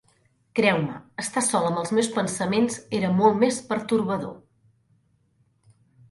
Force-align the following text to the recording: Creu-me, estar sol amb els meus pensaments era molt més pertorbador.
Creu-me, 0.59 0.93
estar 1.23 1.41
sol 1.47 1.65
amb 1.67 1.81
els 1.81 1.91
meus 1.97 2.09
pensaments 2.15 2.77
era 2.99 3.11
molt 3.17 3.37
més 3.43 3.59
pertorbador. 3.67 4.33